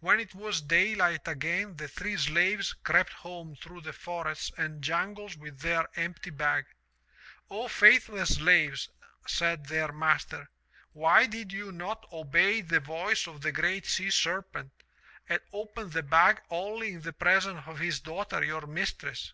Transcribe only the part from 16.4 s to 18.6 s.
only in the presence of his daughter,